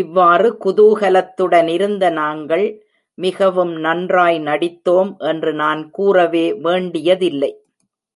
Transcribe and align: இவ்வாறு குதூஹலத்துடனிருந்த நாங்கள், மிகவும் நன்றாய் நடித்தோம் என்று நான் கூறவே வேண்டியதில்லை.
இவ்வாறு 0.00 0.48
குதூஹலத்துடனிருந்த 0.64 2.10
நாங்கள், 2.10 2.64
மிகவும் 3.18 3.72
நன்றாய் 3.76 4.38
நடித்தோம் 4.38 5.16
என்று 5.18 5.52
நான் 5.54 5.90
கூறவே 5.90 6.52
வேண்டியதில்லை. 6.52 7.50